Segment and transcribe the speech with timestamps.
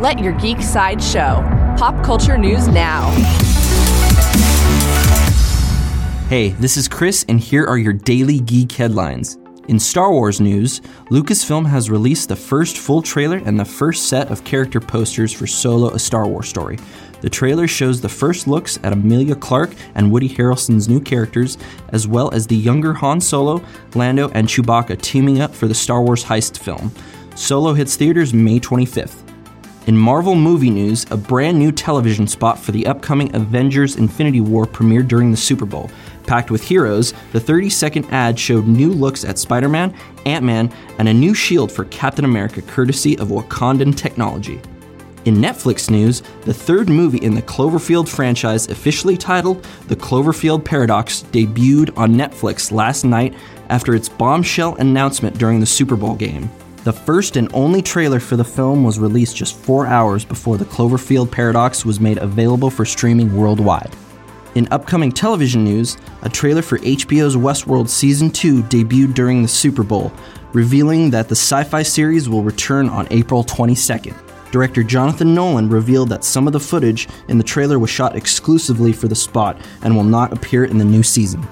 [0.00, 1.44] Let your geek side show.
[1.76, 3.10] Pop culture news now.
[6.30, 9.36] Hey, this is Chris, and here are your daily geek headlines.
[9.68, 14.30] In Star Wars news, Lucasfilm has released the first full trailer and the first set
[14.30, 16.78] of character posters for Solo: A Star Wars Story.
[17.20, 21.58] The trailer shows the first looks at Emilia Clarke and Woody Harrelson's new characters,
[21.90, 23.62] as well as the younger Han Solo,
[23.94, 26.90] Lando, and Chewbacca teaming up for the Star Wars heist film.
[27.34, 29.29] Solo hits theaters May 25th.
[29.86, 34.66] In Marvel movie news, a brand new television spot for the upcoming Avengers Infinity War
[34.66, 35.90] premiered during the Super Bowl.
[36.26, 39.94] Packed with heroes, the 30 second ad showed new looks at Spider Man,
[40.26, 44.60] Ant Man, and a new shield for Captain America courtesy of Wakandan technology.
[45.24, 51.24] In Netflix news, the third movie in the Cloverfield franchise, officially titled The Cloverfield Paradox,
[51.32, 53.34] debuted on Netflix last night
[53.70, 56.50] after its bombshell announcement during the Super Bowl game.
[56.82, 60.64] The first and only trailer for the film was released just four hours before The
[60.64, 63.94] Cloverfield Paradox was made available for streaming worldwide.
[64.54, 69.82] In upcoming television news, a trailer for HBO's Westworld Season 2 debuted during the Super
[69.82, 70.10] Bowl,
[70.54, 74.16] revealing that the sci fi series will return on April 22nd.
[74.50, 78.94] Director Jonathan Nolan revealed that some of the footage in the trailer was shot exclusively
[78.94, 81.46] for the spot and will not appear in the new season.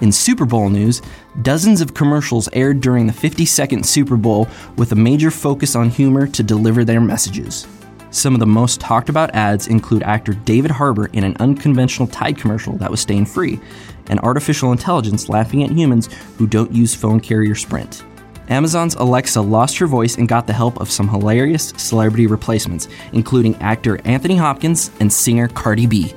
[0.00, 1.02] In Super Bowl news,
[1.42, 6.26] dozens of commercials aired during the 52nd Super Bowl with a major focus on humor
[6.26, 7.66] to deliver their messages.
[8.10, 12.36] Some of the most talked about ads include actor David Harbour in an unconventional Tide
[12.36, 13.60] commercial that was stain free,
[14.08, 18.02] and artificial intelligence laughing at humans who don't use phone carrier Sprint.
[18.48, 23.54] Amazon's Alexa lost her voice and got the help of some hilarious celebrity replacements, including
[23.56, 26.12] actor Anthony Hopkins and singer Cardi B.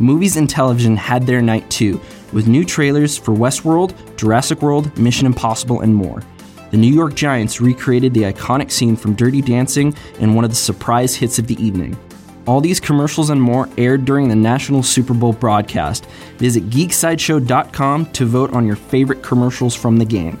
[0.00, 2.00] Movies and television had their night too,
[2.34, 6.22] with new trailers for Westworld, Jurassic World, Mission Impossible, and more.
[6.70, 10.56] The New York Giants recreated the iconic scene from Dirty Dancing in one of the
[10.56, 11.96] surprise hits of the evening.
[12.46, 16.06] All these commercials and more aired during the national Super Bowl broadcast.
[16.38, 20.38] Visit geeksideshow.com to vote on your favorite commercials from the game.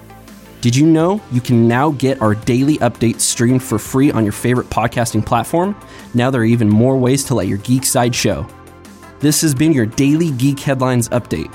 [0.60, 4.32] Did you know you can now get our daily updates streamed for free on your
[4.32, 5.76] favorite podcasting platform?
[6.14, 8.46] Now there are even more ways to let your geek side show.
[9.20, 11.54] This has been your daily Geek Headlines update.